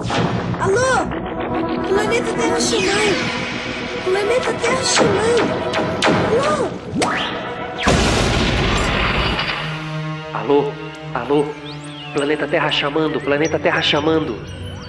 [0.00, 1.04] Alô?
[1.86, 3.20] Planeta Terra chamando.
[4.04, 5.42] Planeta Terra chamando.
[10.32, 10.62] Alô?
[10.62, 10.72] Alô?
[11.12, 11.44] Alô?
[12.14, 14.38] Planeta Terra chamando, Planeta Terra chamando.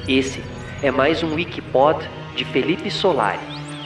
[0.08, 0.42] Esse
[0.82, 3.40] é mais um Wikipod de Felipe Solari,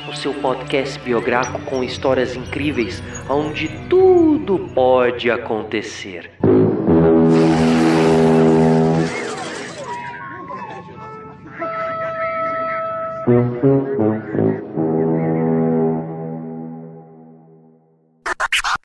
[0.08, 6.30] o seu podcast biográfico com histórias incríveis onde tudo pode acontecer.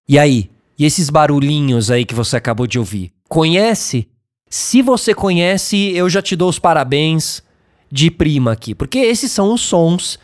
[0.08, 0.50] E aí?
[0.78, 3.12] E esses barulhinhos aí que você acabou de ouvir?
[3.28, 4.08] Conhece?
[4.48, 7.42] Se você conhece, eu já te dou os parabéns
[7.92, 10.18] de prima aqui, porque esses são os sons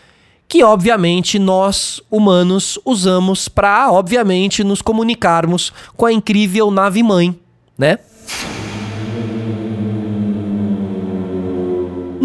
[0.48, 7.38] que obviamente nós humanos usamos para obviamente nos comunicarmos com a incrível nave mãe,
[7.78, 7.98] né?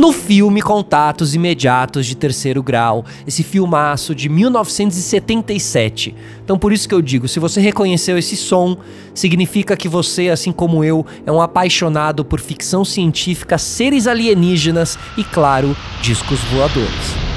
[0.02, 6.16] No filme Contatos Imediatos de Terceiro Grau, esse filmaço de 1977.
[6.44, 8.76] Então por isso que eu digo, se você reconheceu esse som,
[9.13, 15.24] significa que você, assim como eu, é um apaixonado por ficção científica, seres alienígenas e,
[15.24, 17.30] claro, discos voadores.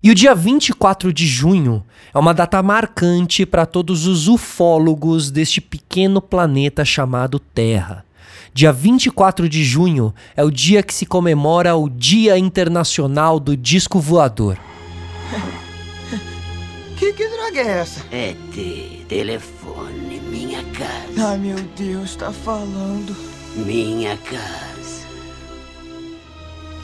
[0.00, 5.60] E o dia 24 de junho é uma data marcante para todos os ufólogos deste
[5.60, 8.04] pequeno planeta chamado Terra.
[8.54, 13.98] Dia 24 de junho é o dia que se comemora o Dia Internacional do Disco
[14.00, 14.58] Voador.
[16.96, 18.04] Que, que droga é essa?
[18.10, 21.28] É de telefone, minha casa.
[21.28, 23.14] Ai, meu Deus, tá falando.
[23.54, 25.06] Minha casa.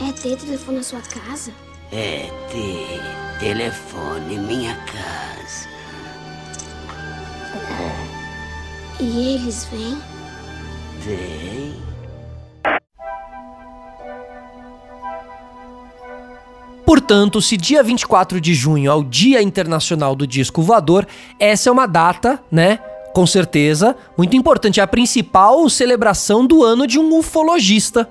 [0.00, 1.50] É ter telefone na sua casa?
[1.92, 5.68] É de telefone, minha casa.
[9.00, 9.98] E eles vêm?
[11.00, 11.74] Vem.
[16.86, 21.06] Portanto, se dia 24 de junho é o Dia Internacional do Disco Voador,
[21.40, 22.78] essa é uma data, né?
[23.12, 24.80] Com certeza, muito importante.
[24.80, 28.08] É a principal celebração do ano de um ufologista.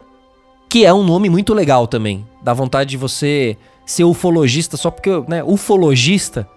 [0.73, 2.25] Que é um nome muito legal também.
[2.41, 5.43] Dá vontade de você ser ufologista só porque, né?
[5.43, 6.49] Ufologista.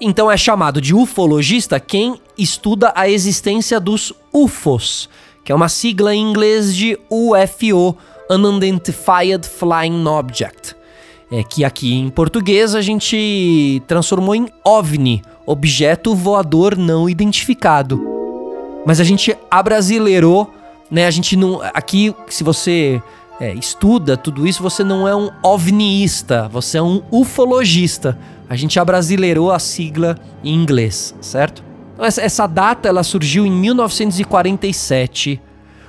[0.00, 5.08] Então é chamado de ufologista quem estuda a existência dos UFOs,
[5.44, 7.96] que é uma sigla em inglês de UFO,
[8.28, 10.74] Unidentified Flying Object.
[11.30, 18.04] É que aqui em português a gente transformou em OVNI, objeto voador não identificado.
[18.84, 20.52] Mas a gente abrasileirou,
[20.90, 21.06] né?
[21.06, 21.60] A gente não.
[21.62, 23.00] Aqui, se você
[23.42, 28.16] é, estuda tudo isso, você não é um ovniista, você é um ufologista.
[28.48, 31.64] A gente abrasileirou a sigla em inglês, certo?
[31.92, 35.42] Então, essa, data ela surgiu em 1947,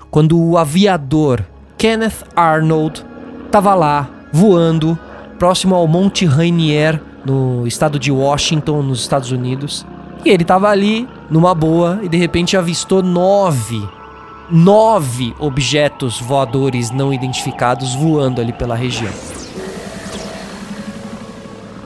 [0.09, 1.45] quando o aviador
[1.77, 3.05] Kenneth Arnold
[3.45, 4.97] estava lá voando
[5.37, 9.85] próximo ao Monte Rainier, no estado de Washington, nos Estados Unidos.
[10.25, 13.87] E ele estava ali numa boa e de repente avistou nove
[14.49, 19.11] nove objetos voadores não identificados voando ali pela região.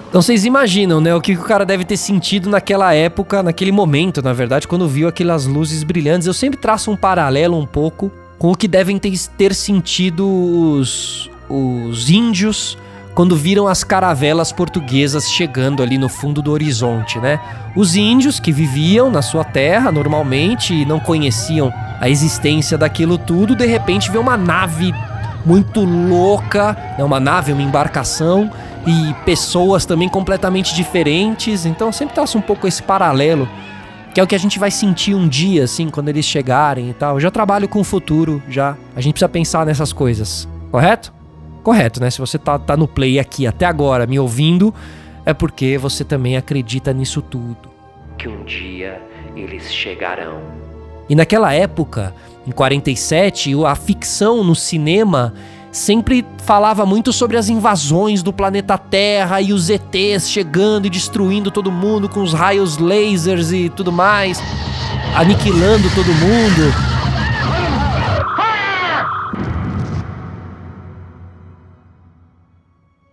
[0.09, 4.21] Então vocês imaginam, né, o que o cara deve ter sentido naquela época, naquele momento,
[4.21, 6.25] na verdade, quando viu aquelas luzes brilhantes.
[6.25, 12.09] Eu sempre traço um paralelo um pouco com o que devem ter, sentido os, os
[12.09, 12.77] índios
[13.17, 17.39] quando viram as caravelas portuguesas chegando ali no fundo do horizonte, né?
[17.75, 23.55] Os índios que viviam na sua terra normalmente e não conheciam a existência daquilo tudo,
[23.55, 24.93] de repente vê uma nave
[25.43, 28.51] muito louca, é uma nave, uma embarcação
[28.85, 31.65] e pessoas também completamente diferentes.
[31.65, 33.49] Então sempre traça um pouco esse paralelo,
[34.13, 36.93] que é o que a gente vai sentir um dia assim quando eles chegarem e
[36.93, 37.15] tal.
[37.15, 38.77] Eu já trabalho com o futuro, já.
[38.95, 41.16] A gente precisa pensar nessas coisas, correto?
[41.67, 42.09] Correto, né?
[42.09, 44.73] Se você tá, tá no play aqui até agora me ouvindo,
[45.25, 47.69] é porque você também acredita nisso tudo.
[48.17, 49.01] Que um dia
[49.35, 50.39] eles chegarão.
[51.09, 52.15] E naquela época,
[52.47, 55.33] em 47, a ficção no cinema
[55.69, 61.51] sempre falava muito sobre as invasões do planeta Terra e os ETs chegando e destruindo
[61.51, 64.41] todo mundo com os raios lasers e tudo mais,
[65.17, 67.06] aniquilando todo mundo.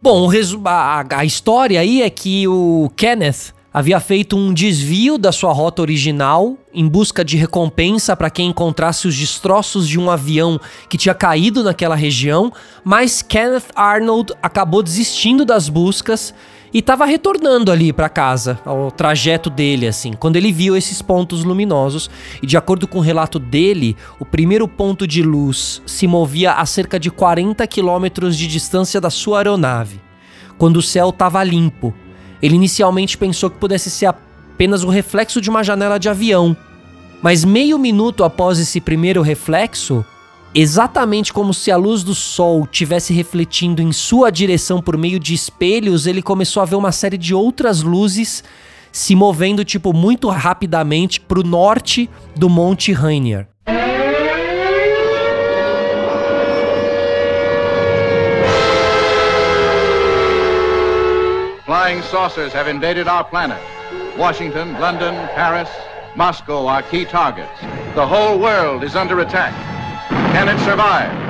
[0.05, 0.29] Bom,
[0.67, 5.81] a, a história aí é que o Kenneth havia feito um desvio da sua rota
[5.81, 10.61] original em busca de recompensa para quem encontrasse os destroços de um avião
[10.91, 12.53] que tinha caído naquela região,
[12.85, 16.35] mas Kenneth Arnold acabou desistindo das buscas
[16.75, 21.45] e tava retornando ali para casa, ao trajeto dele assim, quando ele viu esses pontos
[21.45, 22.11] luminosos
[22.43, 26.67] e de acordo com o relato dele, o primeiro ponto de luz se movia a
[26.67, 30.01] cerca de 40 quilômetros de distância da sua aeronave,
[30.59, 31.95] quando o céu estava limpo.
[32.43, 36.57] Ele inicialmente pensou que pudesse ser apenas o reflexo de uma janela de avião,
[37.23, 40.05] mas meio minuto após esse primeiro reflexo,
[40.57, 45.35] Exatamente como se a luz do sol tivesse refletindo em sua direção por meio de
[45.35, 48.45] espelhos, ele começou a ver uma série de outras luzes
[48.93, 53.49] se movendo tipo muito rapidamente para o norte do Monte Rainier.
[61.67, 63.59] Flying saucers have invaded our planet.
[64.17, 65.69] Washington, London, Paris,
[66.15, 67.59] Moscow are key targets.
[67.97, 69.53] The whole world is under attack.
[70.33, 71.25] Can it survive?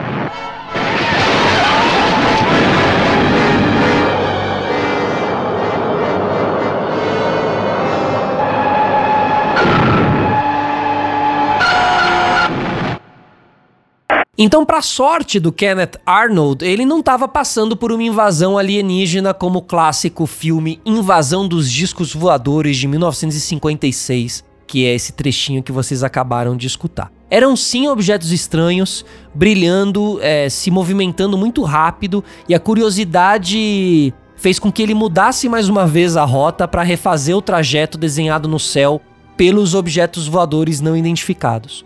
[14.37, 19.61] Então, para sorte do Kenneth Arnold, ele não estava passando por uma invasão alienígena como
[19.61, 26.03] o clássico filme Invasão dos Discos Voadores de 1956, que é esse trechinho que vocês
[26.03, 27.13] acabaram de escutar.
[27.35, 29.05] Eram sim objetos estranhos,
[29.35, 35.69] brilhando, é, se movimentando muito rápido, e a curiosidade fez com que ele mudasse mais
[35.69, 39.03] uma vez a rota para refazer o trajeto desenhado no céu
[39.37, 41.85] pelos objetos voadores não identificados.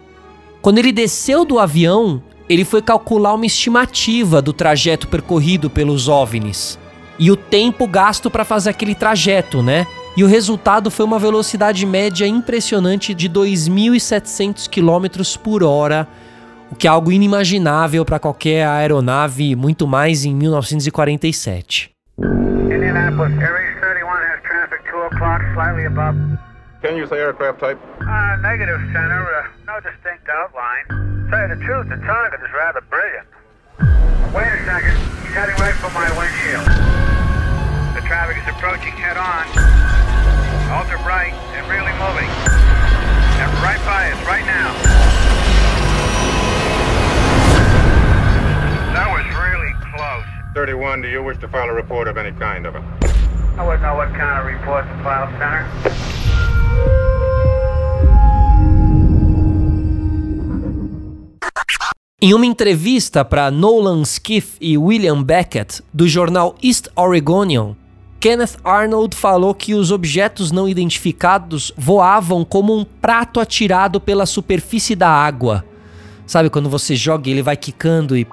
[0.61, 6.79] Quando ele desceu do avião, ele foi calcular uma estimativa do trajeto percorrido pelos OVNIs
[7.19, 9.87] e o tempo gasto para fazer aquele trajeto, né?
[10.19, 16.09] E o resultado foi uma velocidade média impressionante de 2.700 km por hora,
[16.73, 21.93] o que é algo inimaginável para qualquer aeronave, muito mais em 1947.
[22.19, 26.19] Indianapolis, Aries 31 has traffic 2 o'clock, slightly above.
[26.83, 27.79] Can you say aircraft type?
[28.01, 29.23] Uh, negative, Center.
[29.23, 31.31] Uh, no distinct outline.
[31.31, 33.29] Tell you the truth, the target is rather brilliant.
[34.35, 34.99] Wait a second.
[35.23, 36.67] He's heading right for my windshield.
[37.95, 39.88] The traffic is approaching head on.
[40.71, 42.29] Ultra bright and really moving.
[43.41, 44.75] And right by us, right now.
[48.93, 50.27] That was really close.
[50.55, 52.83] 31, do you wish to file a report of any kind of it?
[53.57, 55.67] I wouldn't know what kind of report to file, Senator.
[62.21, 67.77] Em uma entrevista para Nolan Skiff e William Beckett, do jornal East Oregonian,
[68.21, 74.97] Kenneth Arnold falou que os objetos não identificados voavam como um prato atirado pela superfície
[74.97, 75.65] da água.
[76.27, 78.27] Sabe quando você joga e ele vai quicando e.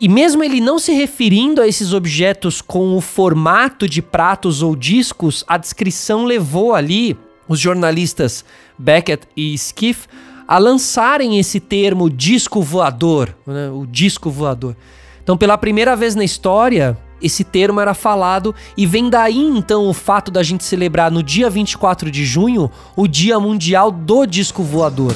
[0.00, 4.76] E mesmo ele não se referindo a esses objetos com o formato de pratos ou
[4.76, 7.16] discos, a descrição levou ali
[7.48, 8.44] os jornalistas
[8.78, 10.06] Beckett e Skiff
[10.46, 13.70] a lançarem esse termo disco voador, né?
[13.70, 14.76] o disco voador.
[15.22, 19.94] Então, pela primeira vez na história, esse termo era falado e vem daí então o
[19.94, 25.14] fato da gente celebrar no dia 24 de junho o Dia Mundial do Disco Voador.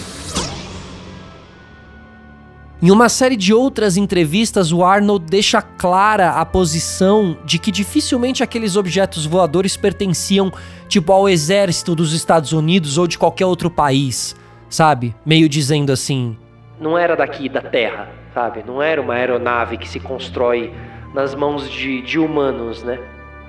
[2.83, 8.43] Em uma série de outras entrevistas, o Arnold deixa clara a posição de que dificilmente
[8.43, 10.51] aqueles objetos voadores pertenciam,
[10.89, 14.35] tipo, ao exército dos Estados Unidos ou de qualquer outro país,
[14.71, 15.15] sabe?
[15.27, 16.35] Meio dizendo assim:
[16.81, 18.65] não era daqui da Terra, sabe?
[18.67, 20.73] Não era uma aeronave que se constrói
[21.15, 22.99] nas mãos de, de humanos, né?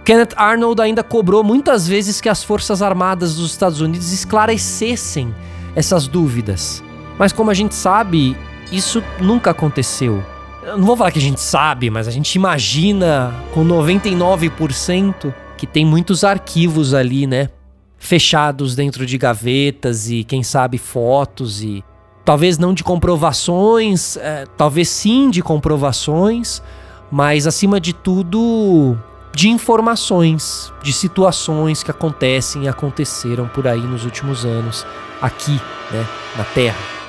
[0.03, 5.33] Kenneth Arnold ainda cobrou muitas vezes que as Forças Armadas dos Estados Unidos esclarecessem
[5.75, 6.83] essas dúvidas.
[7.19, 8.35] Mas como a gente sabe,
[8.71, 10.23] isso nunca aconteceu.
[10.63, 15.67] Eu não vou falar que a gente sabe, mas a gente imagina com 99% que
[15.67, 17.49] tem muitos arquivos ali, né?
[17.97, 21.83] Fechados dentro de gavetas e quem sabe fotos e
[22.25, 26.61] talvez não de comprovações, é, talvez sim de comprovações,
[27.11, 28.97] mas acima de tudo
[29.33, 34.85] de informações, de situações que acontecem e aconteceram por aí nos últimos anos
[35.21, 35.59] aqui,
[35.91, 36.05] né,
[36.37, 37.00] na Terra.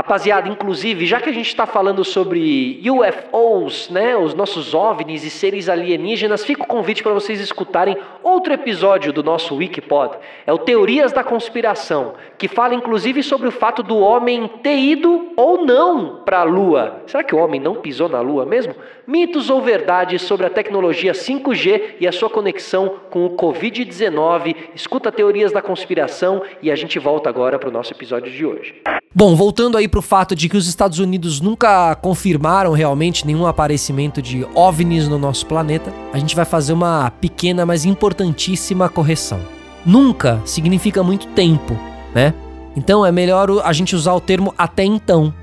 [0.00, 5.28] Rapaziada, inclusive, já que a gente está falando sobre UFOs, né, os nossos OVNIs e
[5.28, 10.16] seres alienígenas, fica o convite para vocês escutarem outro episódio do nosso Wikipod.
[10.46, 15.32] É o Teorias da Conspiração, que fala inclusive sobre o fato do homem ter ido
[15.36, 17.02] ou não para a Lua.
[17.06, 18.74] Será que o homem não pisou na Lua mesmo?
[19.06, 24.56] Mitos ou verdades sobre a tecnologia 5G e a sua conexão com o Covid-19.
[24.74, 28.80] Escuta Teorias da Conspiração e a gente volta agora para o nosso episódio de hoje.
[29.12, 34.22] Bom, voltando aí pro fato de que os Estados Unidos nunca confirmaram realmente nenhum aparecimento
[34.22, 39.40] de OVNIs no nosso planeta, a gente vai fazer uma pequena, mas importantíssima correção.
[39.84, 41.76] Nunca significa muito tempo,
[42.14, 42.32] né?
[42.76, 45.34] Então é melhor a gente usar o termo até então.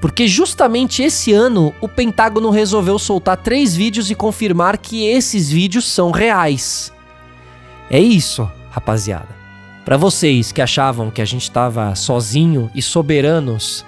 [0.00, 5.84] Porque justamente esse ano o Pentágono resolveu soltar três vídeos e confirmar que esses vídeos
[5.84, 6.92] são reais.
[7.88, 9.43] É isso, rapaziada.
[9.84, 13.84] Para vocês que achavam que a gente estava sozinho e soberanos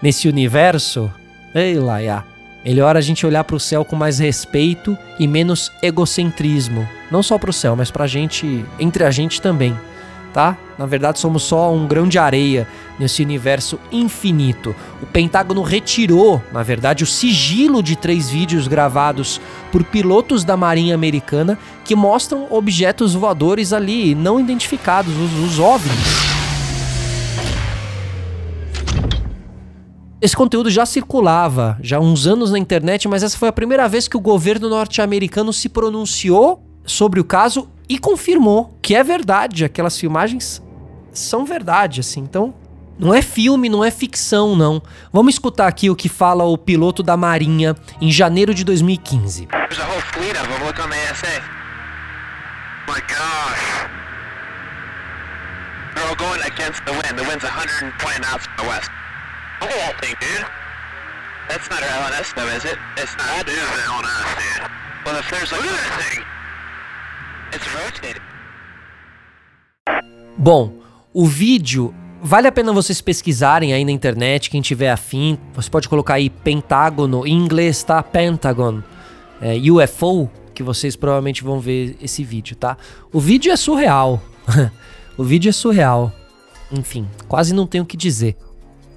[0.00, 1.12] nesse universo,
[1.54, 2.24] ei lá,
[2.64, 6.88] melhor a gente olhar para o céu com mais respeito e menos egocentrismo.
[7.10, 9.76] Não só para o céu, mas para gente, entre a gente também
[10.32, 10.56] tá?
[10.78, 12.66] Na verdade, somos só um grão de areia
[12.98, 14.74] nesse universo infinito.
[15.02, 20.94] O Pentágono retirou, na verdade, o sigilo de três vídeos gravados por pilotos da Marinha
[20.94, 26.32] Americana que mostram objetos voadores ali não identificados, os, os OVNIs.
[30.22, 33.88] Esse conteúdo já circulava já há uns anos na internet, mas essa foi a primeira
[33.88, 39.66] vez que o governo norte-americano se pronunciou sobre o caso e confirmou que é verdade,
[39.66, 40.62] aquelas filmagens
[41.12, 42.20] são verdade, assim.
[42.20, 42.54] Então,
[42.98, 44.80] não é filme, não é ficção, não.
[45.12, 49.46] Vamos escutar aqui o que fala o piloto da Marinha em janeiro de 2015.
[49.46, 50.64] There's a whole fleet of them.
[50.64, 51.42] Look on the ASA.
[52.88, 53.90] My gosh.
[55.94, 57.18] They're all going against the wind.
[57.18, 58.90] The wind's 120 knots from the west.
[59.60, 60.46] Look at that thing, dude.
[61.50, 62.78] That's not our LNS though, is it?
[62.96, 63.44] It's not.
[63.44, 64.70] That is the LNS, dude.
[65.04, 65.60] Well, if there's like...
[65.60, 66.31] Look at that thing.
[70.36, 70.72] Bom,
[71.12, 75.38] o vídeo vale a pena vocês pesquisarem aí na internet, quem tiver afim.
[75.54, 78.82] Você pode colocar aí Pentágono, em inglês tá Pentagon,
[79.40, 82.76] é, UFO, que vocês provavelmente vão ver esse vídeo, tá?
[83.12, 84.22] O vídeo é surreal.
[85.18, 86.12] o vídeo é surreal.
[86.70, 88.36] Enfim, quase não tenho o que dizer.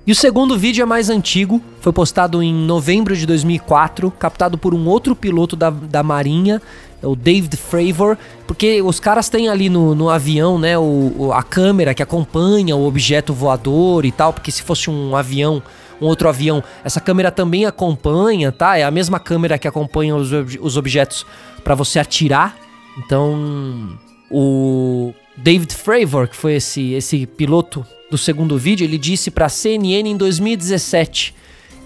[0.07, 4.71] E o segundo vídeo é mais antigo, foi postado em novembro de 2004, captado por
[4.75, 6.61] um outro piloto da, da Marinha,
[7.01, 11.93] o David Fravor, porque os caras têm ali no, no avião, né, o, a câmera
[11.93, 15.61] que acompanha o objeto voador e tal, porque se fosse um avião,
[16.01, 18.77] um outro avião, essa câmera também acompanha, tá?
[18.77, 21.25] É a mesma câmera que acompanha os, os objetos
[21.63, 22.57] para você atirar.
[22.97, 23.97] Então,
[24.29, 30.09] o David Fravor, que foi esse, esse piloto do segundo vídeo, ele disse para CNN
[30.09, 31.33] em 2017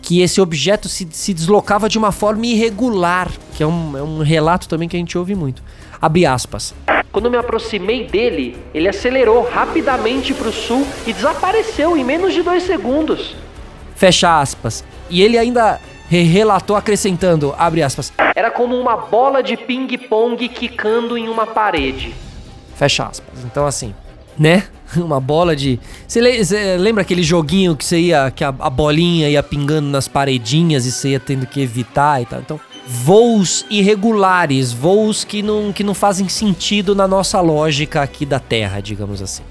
[0.01, 4.19] que esse objeto se, se deslocava de uma forma irregular, que é um, é um
[4.19, 5.61] relato também que a gente ouve muito.
[6.01, 6.73] Abre aspas.
[7.11, 12.43] Quando me aproximei dele, ele acelerou rapidamente para o sul e desapareceu em menos de
[12.43, 13.35] dois segundos.
[13.95, 14.83] Fecha aspas.
[15.09, 18.13] E ele ainda re relatou acrescentando, abre aspas.
[18.35, 22.13] Era como uma bola de ping-pong quicando em uma parede.
[22.75, 23.43] Fecha aspas.
[23.43, 23.93] Então assim,
[24.37, 24.63] né?
[24.97, 25.79] Uma bola de.
[26.07, 26.19] Você
[26.77, 28.31] lembra aquele joguinho que você ia.
[28.31, 32.25] que a, a, bolinha ia pingando nas paredinhas e você ia tendo que evitar e
[32.25, 32.39] tal?
[32.39, 38.39] Então, voos irregulares, voos que não, que não fazem sentido na nossa lógica aqui da
[38.39, 39.43] Terra, digamos assim.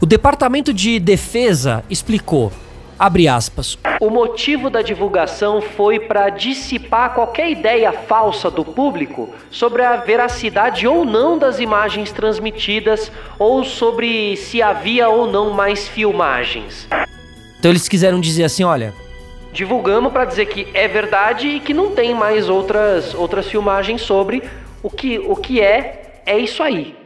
[0.00, 2.52] O Departamento de Defesa explicou,
[2.96, 9.82] abre aspas, O motivo da divulgação foi para dissipar qualquer ideia falsa do público sobre
[9.82, 16.86] a veracidade ou não das imagens transmitidas ou sobre se havia ou não mais filmagens.
[17.58, 18.94] Então eles quiseram dizer assim, olha,
[19.52, 24.44] divulgamos para dizer que é verdade e que não tem mais outras, outras filmagens sobre
[24.80, 26.97] o que, o que é, é isso aí.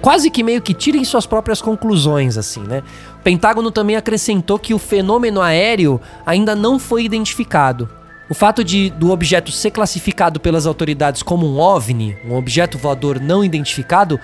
[0.00, 2.82] Quase que meio que tirem suas próprias conclusões, assim, né?
[3.18, 7.88] O Pentágono também acrescentou que o fenômeno aéreo ainda não foi identificado.
[8.28, 13.20] O fato de do objeto ser classificado pelas autoridades como um OVNI, um objeto voador
[13.20, 14.18] não identificado,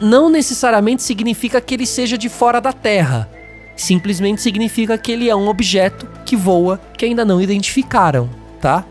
[0.00, 3.28] não necessariamente significa que ele seja de fora da Terra
[3.76, 8.28] simplesmente significa que ele é um objeto que voa que ainda não identificaram,
[8.60, 8.84] tá?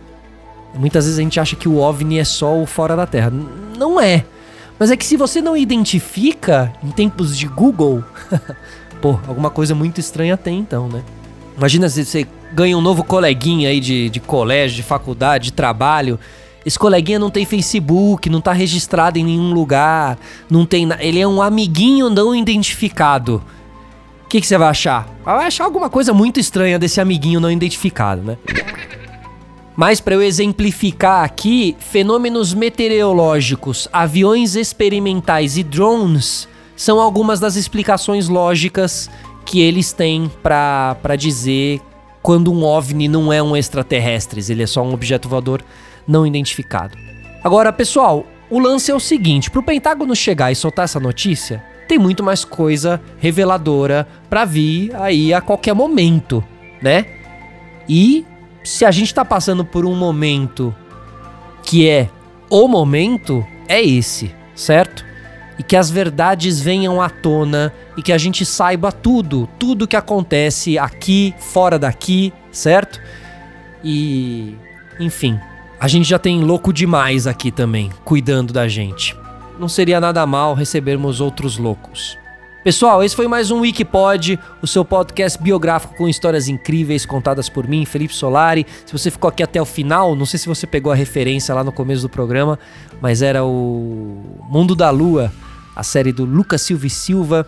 [0.76, 3.32] Muitas vezes a gente acha que o OVNI é só o fora da Terra.
[3.78, 4.26] Não é.
[4.78, 8.04] Mas é que se você não identifica em tempos de Google,
[9.02, 11.02] pô, alguma coisa muito estranha tem então, né?
[11.58, 16.20] Imagina se você ganha um novo coleguinha aí de, de colégio, de faculdade, de trabalho.
[16.66, 20.18] Esse coleguinha não tem Facebook, não tá registrado em nenhum lugar,
[20.50, 23.42] não tem, ele é um amiguinho não identificado.
[24.26, 25.08] O que, que você vai achar?
[25.24, 28.38] Vai achar alguma coisa muito estranha desse amiguinho não identificado, né?
[29.76, 38.30] Mas para eu exemplificar aqui, fenômenos meteorológicos, aviões experimentais e drones são algumas das explicações
[38.30, 39.10] lógicas
[39.46, 41.82] que eles têm para dizer
[42.22, 45.62] quando um OVNI não é um extraterrestre, ele é só um objeto voador
[46.08, 46.98] não identificado.
[47.44, 52.00] Agora, pessoal, o lance é o seguinte: pro Pentágono chegar e soltar essa notícia, tem
[52.00, 56.44] muito mais coisa reveladora para vir aí a qualquer momento,
[56.82, 57.06] né?
[57.88, 58.26] E
[58.66, 60.76] se a gente tá passando por um momento
[61.64, 62.10] que é
[62.50, 65.06] o momento, é esse, certo?
[65.58, 69.96] E que as verdades venham à tona e que a gente saiba tudo, tudo que
[69.96, 73.00] acontece aqui, fora daqui, certo?
[73.84, 74.56] E,
[75.00, 75.40] enfim,
[75.80, 79.16] a gente já tem louco demais aqui também, cuidando da gente.
[79.60, 82.18] Não seria nada mal recebermos outros loucos.
[82.66, 87.68] Pessoal, esse foi mais um Wikipod, o seu podcast biográfico com histórias incríveis contadas por
[87.68, 88.66] mim, Felipe Solari.
[88.88, 91.64] Se você ficou aqui até o final, não sei se você pegou a referência lá
[91.64, 92.58] no começo do programa,
[93.00, 95.32] mas era o Mundo da Lua,
[95.76, 97.48] a série do Lucas Silva e Silva,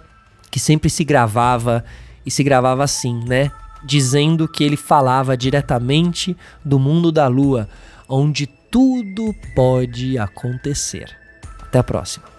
[0.52, 1.84] que sempre se gravava
[2.24, 3.52] e se gravava assim, né?
[3.84, 7.68] Dizendo que ele falava diretamente do mundo da lua,
[8.08, 11.10] onde tudo pode acontecer.
[11.64, 12.37] Até a próxima.